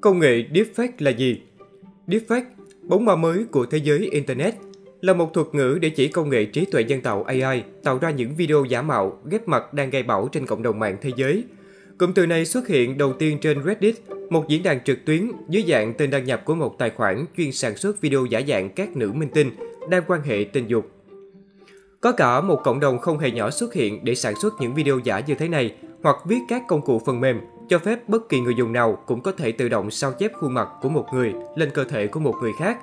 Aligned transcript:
Công 0.00 0.18
nghệ 0.18 0.44
deepfake 0.52 0.92
là 0.98 1.10
gì? 1.10 1.40
Deepfake, 2.06 2.44
bóng 2.82 3.04
ma 3.04 3.16
mới 3.16 3.44
của 3.44 3.66
thế 3.66 3.78
giới 3.78 3.98
Internet, 3.98 4.54
là 5.00 5.14
một 5.14 5.34
thuật 5.34 5.46
ngữ 5.52 5.78
để 5.80 5.88
chỉ 5.90 6.08
công 6.08 6.30
nghệ 6.30 6.44
trí 6.44 6.64
tuệ 6.64 6.84
nhân 6.84 7.00
tạo 7.00 7.22
AI 7.22 7.62
tạo 7.82 7.98
ra 7.98 8.10
những 8.10 8.34
video 8.34 8.64
giả 8.64 8.82
mạo, 8.82 9.18
ghép 9.30 9.48
mặt 9.48 9.74
đang 9.74 9.90
gây 9.90 10.02
bão 10.02 10.28
trên 10.32 10.46
cộng 10.46 10.62
đồng 10.62 10.78
mạng 10.78 10.96
thế 11.00 11.10
giới. 11.16 11.44
Cụm 11.98 12.12
từ 12.12 12.26
này 12.26 12.44
xuất 12.44 12.68
hiện 12.68 12.98
đầu 12.98 13.12
tiên 13.12 13.38
trên 13.40 13.62
Reddit, 13.64 13.94
một 14.30 14.48
diễn 14.48 14.62
đàn 14.62 14.84
trực 14.84 15.04
tuyến 15.04 15.30
dưới 15.48 15.64
dạng 15.68 15.94
tên 15.94 16.10
đăng 16.10 16.24
nhập 16.24 16.42
của 16.44 16.54
một 16.54 16.78
tài 16.78 16.90
khoản 16.90 17.24
chuyên 17.36 17.52
sản 17.52 17.76
xuất 17.76 18.00
video 18.00 18.24
giả 18.24 18.40
dạng 18.48 18.70
các 18.70 18.96
nữ 18.96 19.12
minh 19.12 19.28
tinh 19.34 19.50
đang 19.90 20.02
quan 20.06 20.22
hệ 20.22 20.44
tình 20.52 20.66
dục. 20.68 20.90
Có 22.00 22.12
cả 22.12 22.40
một 22.40 22.60
cộng 22.64 22.80
đồng 22.80 22.98
không 22.98 23.18
hề 23.18 23.30
nhỏ 23.30 23.50
xuất 23.50 23.74
hiện 23.74 24.04
để 24.04 24.14
sản 24.14 24.34
xuất 24.42 24.54
những 24.60 24.74
video 24.74 24.98
giả 25.04 25.20
như 25.26 25.34
thế 25.34 25.48
này 25.48 25.74
hoặc 26.02 26.16
viết 26.26 26.38
các 26.48 26.62
công 26.68 26.82
cụ 26.82 27.02
phần 27.06 27.20
mềm 27.20 27.40
cho 27.70 27.78
phép 27.78 28.08
bất 28.08 28.28
kỳ 28.28 28.40
người 28.40 28.54
dùng 28.54 28.72
nào 28.72 28.98
cũng 29.06 29.20
có 29.20 29.32
thể 29.32 29.52
tự 29.52 29.68
động 29.68 29.90
sao 29.90 30.12
chép 30.12 30.32
khuôn 30.34 30.54
mặt 30.54 30.68
của 30.82 30.88
một 30.88 31.06
người 31.12 31.34
lên 31.56 31.70
cơ 31.74 31.84
thể 31.84 32.06
của 32.06 32.20
một 32.20 32.34
người 32.42 32.52
khác. 32.58 32.78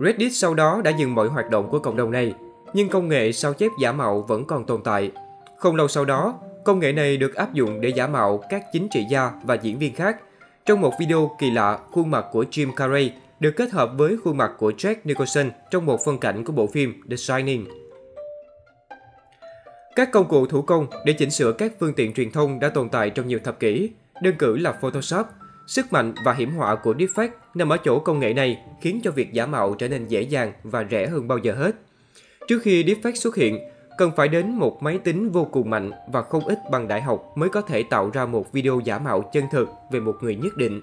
Reddit 0.00 0.32
sau 0.32 0.54
đó 0.54 0.80
đã 0.84 0.90
dừng 0.90 1.14
mọi 1.14 1.28
hoạt 1.28 1.50
động 1.50 1.68
của 1.70 1.78
cộng 1.78 1.96
đồng 1.96 2.10
này, 2.10 2.34
nhưng 2.74 2.88
công 2.88 3.08
nghệ 3.08 3.32
sao 3.32 3.54
chép 3.54 3.70
giả 3.80 3.92
mạo 3.92 4.20
vẫn 4.20 4.44
còn 4.44 4.64
tồn 4.64 4.82
tại. 4.82 5.10
Không 5.58 5.76
lâu 5.76 5.88
sau 5.88 6.04
đó, 6.04 6.34
công 6.64 6.78
nghệ 6.78 6.92
này 6.92 7.16
được 7.16 7.34
áp 7.34 7.54
dụng 7.54 7.80
để 7.80 7.88
giả 7.88 8.06
mạo 8.06 8.40
các 8.50 8.62
chính 8.72 8.88
trị 8.88 9.04
gia 9.10 9.30
và 9.44 9.54
diễn 9.54 9.78
viên 9.78 9.94
khác. 9.94 10.16
Trong 10.66 10.80
một 10.80 10.92
video 11.00 11.36
kỳ 11.38 11.50
lạ, 11.50 11.78
khuôn 11.90 12.10
mặt 12.10 12.26
của 12.32 12.44
Jim 12.50 12.72
Carrey 12.74 13.12
được 13.40 13.52
kết 13.56 13.70
hợp 13.70 13.90
với 13.96 14.16
khuôn 14.24 14.36
mặt 14.36 14.52
của 14.58 14.70
Jack 14.70 14.94
Nicholson 15.04 15.50
trong 15.70 15.86
một 15.86 16.04
phân 16.04 16.18
cảnh 16.18 16.44
của 16.44 16.52
bộ 16.52 16.66
phim 16.66 17.02
The 17.10 17.16
Shining. 17.16 17.66
Các 19.96 20.12
công 20.12 20.28
cụ 20.28 20.46
thủ 20.46 20.62
công 20.62 20.86
để 21.04 21.12
chỉnh 21.12 21.30
sửa 21.30 21.52
các 21.52 21.72
phương 21.80 21.94
tiện 21.94 22.14
truyền 22.14 22.30
thông 22.30 22.60
đã 22.60 22.68
tồn 22.68 22.88
tại 22.88 23.10
trong 23.10 23.28
nhiều 23.28 23.38
thập 23.44 23.60
kỷ, 23.60 23.90
đơn 24.22 24.34
cử 24.38 24.56
là 24.56 24.72
Photoshop. 24.72 25.26
Sức 25.66 25.92
mạnh 25.92 26.14
và 26.24 26.32
hiểm 26.32 26.50
họa 26.50 26.74
của 26.74 26.94
deepfake 26.94 27.28
nằm 27.54 27.68
ở 27.68 27.76
chỗ 27.84 27.98
công 27.98 28.18
nghệ 28.18 28.34
này 28.34 28.58
khiến 28.80 29.00
cho 29.04 29.10
việc 29.10 29.32
giả 29.32 29.46
mạo 29.46 29.74
trở 29.74 29.88
nên 29.88 30.06
dễ 30.06 30.22
dàng 30.22 30.52
và 30.62 30.84
rẻ 30.90 31.06
hơn 31.06 31.28
bao 31.28 31.38
giờ 31.38 31.54
hết. 31.54 31.76
Trước 32.48 32.62
khi 32.62 32.84
deepfake 32.84 33.14
xuất 33.14 33.36
hiện, 33.36 33.58
cần 33.98 34.10
phải 34.16 34.28
đến 34.28 34.50
một 34.50 34.82
máy 34.82 34.98
tính 34.98 35.30
vô 35.30 35.44
cùng 35.44 35.70
mạnh 35.70 35.90
và 36.12 36.22
không 36.22 36.44
ít 36.44 36.58
bằng 36.70 36.88
đại 36.88 37.02
học 37.02 37.32
mới 37.34 37.48
có 37.48 37.60
thể 37.60 37.82
tạo 37.82 38.10
ra 38.10 38.26
một 38.26 38.52
video 38.52 38.80
giả 38.84 38.98
mạo 38.98 39.30
chân 39.32 39.44
thực 39.52 39.68
về 39.92 40.00
một 40.00 40.16
người 40.20 40.36
nhất 40.36 40.56
định. 40.56 40.82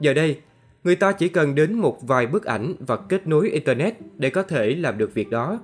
Giờ 0.00 0.14
đây, 0.14 0.40
người 0.84 0.96
ta 0.96 1.12
chỉ 1.12 1.28
cần 1.28 1.54
đến 1.54 1.74
một 1.74 1.98
vài 2.02 2.26
bức 2.26 2.44
ảnh 2.44 2.74
và 2.78 2.96
kết 2.96 3.26
nối 3.26 3.50
Internet 3.50 3.94
để 4.16 4.30
có 4.30 4.42
thể 4.42 4.74
làm 4.74 4.98
được 4.98 5.14
việc 5.14 5.30
đó. 5.30 5.58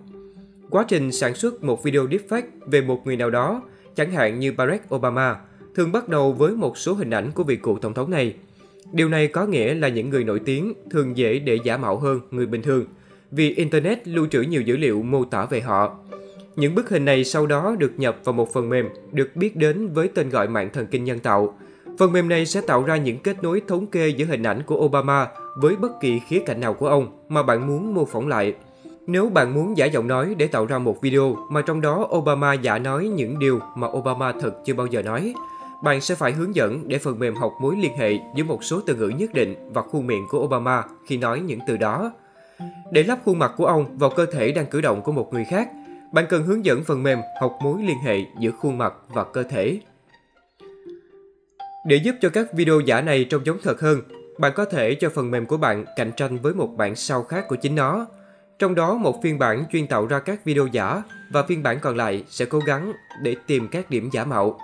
Quá 0.70 0.84
trình 0.88 1.12
sản 1.12 1.34
xuất 1.34 1.64
một 1.64 1.82
video 1.82 2.06
deepfake 2.06 2.48
về 2.66 2.80
một 2.80 3.02
người 3.04 3.16
nào 3.16 3.30
đó, 3.30 3.62
chẳng 3.96 4.12
hạn 4.12 4.38
như 4.38 4.52
Barack 4.52 4.94
Obama, 4.94 5.36
thường 5.78 5.92
bắt 5.92 6.08
đầu 6.08 6.32
với 6.32 6.52
một 6.52 6.78
số 6.78 6.94
hình 6.94 7.10
ảnh 7.10 7.30
của 7.34 7.42
vị 7.42 7.56
cựu 7.56 7.78
tổng 7.78 7.94
thống 7.94 8.10
này. 8.10 8.34
Điều 8.92 9.08
này 9.08 9.28
có 9.28 9.46
nghĩa 9.46 9.74
là 9.74 9.88
những 9.88 10.10
người 10.10 10.24
nổi 10.24 10.40
tiếng 10.44 10.72
thường 10.90 11.16
dễ 11.16 11.38
để 11.38 11.58
giả 11.64 11.76
mạo 11.76 11.98
hơn 11.98 12.20
người 12.30 12.46
bình 12.46 12.62
thường, 12.62 12.84
vì 13.30 13.54
Internet 13.54 14.08
lưu 14.08 14.26
trữ 14.26 14.40
nhiều 14.40 14.62
dữ 14.62 14.76
liệu 14.76 15.02
mô 15.02 15.24
tả 15.24 15.46
về 15.50 15.60
họ. 15.60 15.96
Những 16.56 16.74
bức 16.74 16.88
hình 16.88 17.04
này 17.04 17.24
sau 17.24 17.46
đó 17.46 17.76
được 17.78 17.92
nhập 17.96 18.16
vào 18.24 18.32
một 18.32 18.52
phần 18.52 18.68
mềm 18.68 18.88
được 19.12 19.36
biết 19.36 19.56
đến 19.56 19.88
với 19.88 20.08
tên 20.08 20.30
gọi 20.30 20.48
mạng 20.48 20.70
thần 20.72 20.86
kinh 20.86 21.04
nhân 21.04 21.18
tạo. 21.18 21.58
Phần 21.98 22.12
mềm 22.12 22.28
này 22.28 22.46
sẽ 22.46 22.60
tạo 22.60 22.82
ra 22.82 22.96
những 22.96 23.18
kết 23.18 23.42
nối 23.42 23.62
thống 23.68 23.86
kê 23.86 24.08
giữa 24.08 24.26
hình 24.26 24.42
ảnh 24.42 24.62
của 24.66 24.76
Obama 24.76 25.26
với 25.56 25.76
bất 25.76 26.00
kỳ 26.00 26.20
khía 26.28 26.40
cạnh 26.46 26.60
nào 26.60 26.74
của 26.74 26.88
ông 26.88 27.18
mà 27.28 27.42
bạn 27.42 27.66
muốn 27.66 27.94
mô 27.94 28.04
phỏng 28.04 28.28
lại. 28.28 28.54
Nếu 29.06 29.28
bạn 29.28 29.54
muốn 29.54 29.76
giả 29.76 29.86
giọng 29.86 30.08
nói 30.08 30.34
để 30.38 30.46
tạo 30.46 30.66
ra 30.66 30.78
một 30.78 31.02
video 31.02 31.36
mà 31.50 31.62
trong 31.62 31.80
đó 31.80 32.08
Obama 32.16 32.54
giả 32.54 32.78
nói 32.78 33.08
những 33.08 33.38
điều 33.38 33.60
mà 33.76 33.88
Obama 33.88 34.32
thật 34.32 34.52
chưa 34.64 34.74
bao 34.74 34.86
giờ 34.86 35.02
nói, 35.02 35.34
bạn 35.82 36.00
sẽ 36.00 36.14
phải 36.14 36.32
hướng 36.32 36.54
dẫn 36.54 36.88
để 36.88 36.98
phần 36.98 37.18
mềm 37.18 37.34
học 37.34 37.52
mối 37.60 37.76
liên 37.76 37.96
hệ 37.96 38.18
giữa 38.34 38.44
một 38.44 38.64
số 38.64 38.80
từ 38.86 38.94
ngữ 38.94 39.08
nhất 39.08 39.34
định 39.34 39.54
và 39.72 39.82
khuôn 39.82 40.06
miệng 40.06 40.26
của 40.30 40.38
Obama 40.38 40.84
khi 41.06 41.16
nói 41.16 41.40
những 41.40 41.60
từ 41.66 41.76
đó. 41.76 42.12
Để 42.90 43.02
lắp 43.02 43.18
khuôn 43.24 43.38
mặt 43.38 43.52
của 43.56 43.66
ông 43.66 43.98
vào 43.98 44.10
cơ 44.10 44.26
thể 44.26 44.52
đang 44.52 44.66
cử 44.66 44.80
động 44.80 45.02
của 45.02 45.12
một 45.12 45.32
người 45.32 45.44
khác, 45.44 45.68
bạn 46.12 46.24
cần 46.28 46.42
hướng 46.42 46.64
dẫn 46.64 46.84
phần 46.84 47.02
mềm 47.02 47.18
học 47.40 47.58
mối 47.62 47.82
liên 47.82 47.98
hệ 47.98 48.18
giữa 48.40 48.50
khuôn 48.50 48.78
mặt 48.78 48.94
và 49.08 49.24
cơ 49.24 49.42
thể. 49.42 49.80
Để 51.86 51.96
giúp 51.96 52.14
cho 52.20 52.28
các 52.28 52.52
video 52.52 52.80
giả 52.80 53.00
này 53.00 53.24
trông 53.24 53.46
giống 53.46 53.58
thật 53.62 53.80
hơn, 53.80 54.02
bạn 54.38 54.52
có 54.54 54.64
thể 54.64 54.94
cho 54.94 55.10
phần 55.10 55.30
mềm 55.30 55.46
của 55.46 55.56
bạn 55.56 55.84
cạnh 55.96 56.12
tranh 56.16 56.38
với 56.38 56.54
một 56.54 56.68
bản 56.76 56.94
sao 56.94 57.22
khác 57.22 57.44
của 57.48 57.56
chính 57.56 57.74
nó. 57.74 58.06
Trong 58.58 58.74
đó 58.74 58.94
một 58.94 59.22
phiên 59.22 59.38
bản 59.38 59.64
chuyên 59.72 59.86
tạo 59.86 60.06
ra 60.06 60.18
các 60.18 60.44
video 60.44 60.66
giả 60.66 61.02
và 61.32 61.42
phiên 61.42 61.62
bản 61.62 61.78
còn 61.80 61.96
lại 61.96 62.24
sẽ 62.28 62.44
cố 62.44 62.58
gắng 62.58 62.92
để 63.22 63.36
tìm 63.46 63.68
các 63.68 63.90
điểm 63.90 64.08
giả 64.12 64.24
mạo. 64.24 64.58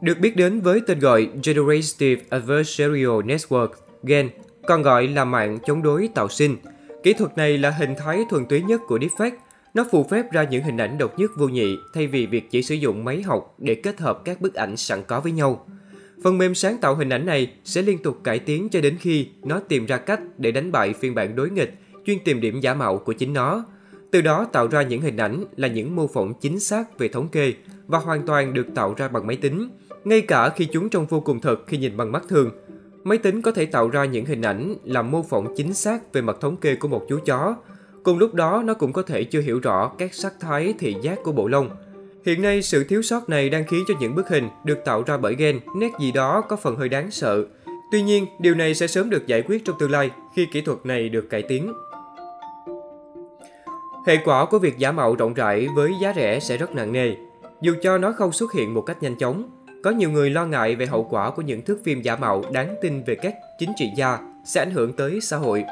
Được 0.00 0.18
biết 0.18 0.36
đến 0.36 0.60
với 0.60 0.80
tên 0.86 0.98
gọi 0.98 1.28
Generative 1.44 2.22
Adversarial 2.30 3.20
Network, 3.20 3.68
GAN, 4.02 4.28
còn 4.66 4.82
gọi 4.82 5.08
là 5.08 5.24
mạng 5.24 5.58
chống 5.66 5.82
đối 5.82 6.08
tạo 6.14 6.28
sinh. 6.28 6.56
Kỹ 7.02 7.12
thuật 7.12 7.36
này 7.36 7.58
là 7.58 7.70
hình 7.70 7.94
thái 7.98 8.24
thuần 8.30 8.46
túy 8.46 8.62
nhất 8.62 8.80
của 8.86 8.98
deepfake. 8.98 9.36
Nó 9.74 9.84
phù 9.92 10.04
phép 10.04 10.32
ra 10.32 10.44
những 10.44 10.62
hình 10.62 10.76
ảnh 10.76 10.98
độc 10.98 11.18
nhất 11.18 11.30
vô 11.36 11.48
nhị 11.48 11.76
thay 11.94 12.06
vì 12.06 12.26
việc 12.26 12.50
chỉ 12.50 12.62
sử 12.62 12.74
dụng 12.74 13.04
máy 13.04 13.22
học 13.22 13.54
để 13.58 13.74
kết 13.74 14.00
hợp 14.00 14.24
các 14.24 14.40
bức 14.40 14.54
ảnh 14.54 14.76
sẵn 14.76 15.02
có 15.06 15.20
với 15.20 15.32
nhau. 15.32 15.66
Phần 16.24 16.38
mềm 16.38 16.54
sáng 16.54 16.78
tạo 16.78 16.94
hình 16.94 17.08
ảnh 17.08 17.26
này 17.26 17.52
sẽ 17.64 17.82
liên 17.82 17.98
tục 17.98 18.20
cải 18.24 18.38
tiến 18.38 18.68
cho 18.68 18.80
đến 18.80 18.96
khi 19.00 19.28
nó 19.42 19.60
tìm 19.60 19.86
ra 19.86 19.96
cách 19.96 20.20
để 20.38 20.50
đánh 20.50 20.72
bại 20.72 20.94
phiên 21.00 21.14
bản 21.14 21.36
đối 21.36 21.50
nghịch 21.50 21.74
chuyên 22.06 22.18
tìm 22.24 22.40
điểm 22.40 22.60
giả 22.60 22.74
mạo 22.74 22.98
của 22.98 23.12
chính 23.12 23.32
nó. 23.32 23.64
Từ 24.10 24.20
đó 24.20 24.46
tạo 24.52 24.68
ra 24.68 24.82
những 24.82 25.00
hình 25.00 25.16
ảnh 25.16 25.44
là 25.56 25.68
những 25.68 25.96
mô 25.96 26.06
phỏng 26.06 26.34
chính 26.40 26.60
xác 26.60 26.98
về 26.98 27.08
thống 27.08 27.28
kê 27.28 27.52
và 27.86 27.98
hoàn 27.98 28.26
toàn 28.26 28.54
được 28.54 28.66
tạo 28.74 28.94
ra 28.96 29.08
bằng 29.08 29.26
máy 29.26 29.36
tính. 29.36 29.68
Ngay 30.04 30.20
cả 30.20 30.48
khi 30.48 30.68
chúng 30.72 30.88
trông 30.88 31.06
vô 31.06 31.20
cùng 31.20 31.40
thật 31.40 31.56
khi 31.66 31.76
nhìn 31.76 31.96
bằng 31.96 32.12
mắt 32.12 32.22
thường, 32.28 32.50
máy 33.04 33.18
tính 33.18 33.42
có 33.42 33.52
thể 33.52 33.66
tạo 33.66 33.88
ra 33.88 34.04
những 34.04 34.26
hình 34.26 34.42
ảnh 34.42 34.74
làm 34.84 35.10
mô 35.10 35.22
phỏng 35.22 35.54
chính 35.56 35.74
xác 35.74 36.12
về 36.12 36.20
mặt 36.20 36.36
thống 36.40 36.56
kê 36.56 36.76
của 36.76 36.88
một 36.88 37.02
chú 37.08 37.18
chó. 37.24 37.56
Cùng 38.02 38.18
lúc 38.18 38.34
đó, 38.34 38.62
nó 38.66 38.74
cũng 38.74 38.92
có 38.92 39.02
thể 39.02 39.24
chưa 39.24 39.40
hiểu 39.40 39.60
rõ 39.60 39.92
các 39.98 40.14
sắc 40.14 40.34
thái 40.40 40.74
thị 40.78 40.96
giác 41.02 41.18
của 41.24 41.32
bộ 41.32 41.48
lông. 41.48 41.70
Hiện 42.24 42.42
nay, 42.42 42.62
sự 42.62 42.84
thiếu 42.84 43.02
sót 43.02 43.28
này 43.28 43.50
đang 43.50 43.64
khiến 43.64 43.84
cho 43.88 43.94
những 44.00 44.14
bức 44.14 44.28
hình 44.28 44.48
được 44.64 44.78
tạo 44.84 45.02
ra 45.06 45.16
bởi 45.16 45.34
gen 45.34 45.60
nét 45.76 45.92
gì 46.00 46.12
đó 46.12 46.40
có 46.40 46.56
phần 46.56 46.76
hơi 46.76 46.88
đáng 46.88 47.10
sợ. 47.10 47.44
Tuy 47.92 48.02
nhiên, 48.02 48.26
điều 48.40 48.54
này 48.54 48.74
sẽ 48.74 48.86
sớm 48.86 49.10
được 49.10 49.26
giải 49.26 49.42
quyết 49.42 49.64
trong 49.64 49.78
tương 49.78 49.90
lai 49.90 50.10
khi 50.36 50.46
kỹ 50.52 50.60
thuật 50.60 50.78
này 50.86 51.08
được 51.08 51.30
cải 51.30 51.42
tiến. 51.42 51.72
Hệ 54.06 54.16
quả 54.24 54.46
của 54.46 54.58
việc 54.58 54.78
giả 54.78 54.92
mạo 54.92 55.14
rộng 55.14 55.34
rãi 55.34 55.68
với 55.76 55.92
giá 56.02 56.12
rẻ 56.16 56.40
sẽ 56.40 56.56
rất 56.56 56.74
nặng 56.74 56.92
nề. 56.92 57.14
Dù 57.60 57.74
cho 57.82 57.98
nó 57.98 58.12
không 58.12 58.32
xuất 58.32 58.52
hiện 58.52 58.74
một 58.74 58.80
cách 58.80 59.02
nhanh 59.02 59.16
chóng, 59.18 59.50
có 59.84 59.90
nhiều 59.90 60.10
người 60.10 60.30
lo 60.30 60.46
ngại 60.46 60.76
về 60.76 60.86
hậu 60.86 61.04
quả 61.10 61.30
của 61.30 61.42
những 61.42 61.62
thước 61.62 61.78
phim 61.84 62.02
giả 62.02 62.16
mạo 62.16 62.42
đáng 62.52 62.74
tin 62.82 63.02
về 63.04 63.14
các 63.14 63.34
chính 63.58 63.72
trị 63.76 63.90
gia 63.96 64.18
sẽ 64.44 64.60
ảnh 64.60 64.70
hưởng 64.70 64.92
tới 64.92 65.20
xã 65.20 65.36
hội. 65.36 65.64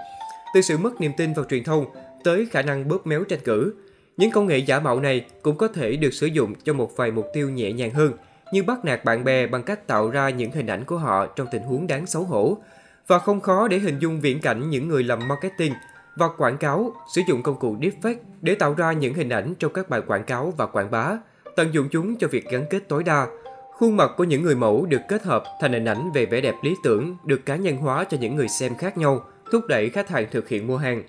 Từ 0.54 0.60
sự 0.60 0.78
mất 0.78 1.00
niềm 1.00 1.12
tin 1.16 1.32
vào 1.32 1.44
truyền 1.44 1.64
thông 1.64 1.84
tới 2.24 2.46
khả 2.50 2.62
năng 2.62 2.88
bóp 2.88 3.06
méo 3.06 3.24
tranh 3.24 3.40
cử, 3.44 3.74
những 4.16 4.30
công 4.30 4.46
nghệ 4.46 4.58
giả 4.58 4.80
mạo 4.80 5.00
này 5.00 5.26
cũng 5.42 5.56
có 5.56 5.68
thể 5.68 5.96
được 5.96 6.10
sử 6.10 6.26
dụng 6.26 6.54
cho 6.64 6.72
một 6.72 6.96
vài 6.96 7.10
mục 7.10 7.26
tiêu 7.34 7.50
nhẹ 7.50 7.72
nhàng 7.72 7.90
hơn, 7.90 8.12
như 8.52 8.62
bắt 8.62 8.84
nạt 8.84 9.04
bạn 9.04 9.24
bè 9.24 9.46
bằng 9.46 9.62
cách 9.62 9.86
tạo 9.86 10.10
ra 10.10 10.28
những 10.28 10.50
hình 10.50 10.66
ảnh 10.66 10.84
của 10.84 10.98
họ 10.98 11.26
trong 11.26 11.46
tình 11.52 11.62
huống 11.62 11.86
đáng 11.86 12.06
xấu 12.06 12.22
hổ. 12.22 12.58
Và 13.06 13.18
không 13.18 13.40
khó 13.40 13.68
để 13.68 13.78
hình 13.78 13.98
dung 13.98 14.20
viễn 14.20 14.40
cảnh 14.40 14.70
những 14.70 14.88
người 14.88 15.02
làm 15.02 15.28
marketing 15.28 15.72
và 16.16 16.28
quảng 16.38 16.56
cáo 16.56 16.92
sử 17.14 17.22
dụng 17.28 17.42
công 17.42 17.58
cụ 17.58 17.76
deepfake 17.76 18.16
để 18.40 18.54
tạo 18.54 18.74
ra 18.74 18.92
những 18.92 19.14
hình 19.14 19.28
ảnh 19.28 19.54
trong 19.58 19.72
các 19.72 19.88
bài 19.88 20.00
quảng 20.06 20.24
cáo 20.24 20.52
và 20.56 20.66
quảng 20.66 20.90
bá, 20.90 21.16
tận 21.56 21.74
dụng 21.74 21.88
chúng 21.90 22.16
cho 22.16 22.28
việc 22.28 22.44
gắn 22.50 22.64
kết 22.70 22.88
tối 22.88 23.02
đa. 23.02 23.26
Khuôn 23.72 23.96
mặt 23.96 24.10
của 24.16 24.24
những 24.24 24.42
người 24.42 24.54
mẫu 24.54 24.86
được 24.86 25.00
kết 25.08 25.22
hợp 25.22 25.44
thành 25.60 25.72
hình 25.72 25.84
ảnh 25.84 26.12
về 26.14 26.26
vẻ 26.26 26.40
đẹp 26.40 26.54
lý 26.62 26.74
tưởng, 26.84 27.16
được 27.24 27.46
cá 27.46 27.56
nhân 27.56 27.76
hóa 27.76 28.04
cho 28.04 28.16
những 28.20 28.36
người 28.36 28.48
xem 28.48 28.74
khác 28.76 28.98
nhau, 28.98 29.24
thúc 29.52 29.66
đẩy 29.68 29.88
khách 29.88 30.08
hàng 30.08 30.26
thực 30.30 30.48
hiện 30.48 30.66
mua 30.66 30.76
hàng. 30.76 31.02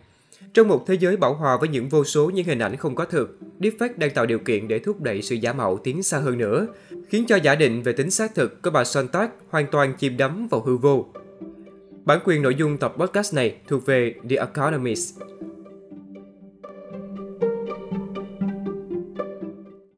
Trong 0.54 0.68
một 0.68 0.88
thế 0.88 0.94
giới 0.94 1.18
bảo 1.18 1.34
hòa 1.34 1.58
với 1.58 1.70
những 1.70 1.90
vô 1.90 2.04
số 2.04 2.30
những 2.30 2.46
hình 2.46 2.60
ảnh 2.60 2.76
không 2.76 2.96
có 2.96 3.06
thực, 3.06 3.40
deepfake 3.60 3.98
đang 3.98 4.10
tạo 4.10 4.26
điều 4.26 4.40
kiện 4.40 4.68
để 4.68 4.80
thúc 4.80 5.02
đẩy 5.02 5.22
sự 5.22 5.36
giả 5.36 5.54
mạo 5.54 5.78
tiến 5.84 6.04
xa 6.04 6.18
hơn 6.18 6.38
nữa, 6.38 6.68
khiến 7.10 7.26
cho 7.28 7.36
giả 7.36 7.56
định 7.56 7.84
về 7.84 7.94
tính 7.94 8.12
xác 8.12 8.36
thực 8.36 8.62
của 8.62 8.70
bà 8.70 8.84
Sontag 8.84 9.30
hoàn 9.50 9.68
toàn 9.72 9.94
chìm 9.98 10.18
đắm 10.18 10.48
vào 10.48 10.62
hư 10.62 10.78
vô. 10.78 11.06
Bản 12.06 12.20
quyền 12.26 12.42
nội 12.42 12.56
dung 12.56 12.78
tập 12.78 12.94
podcast 12.98 13.34
này 13.34 13.56
thuộc 13.68 13.86
về 13.86 14.14
The 14.30 14.36
Economist. 14.36 15.20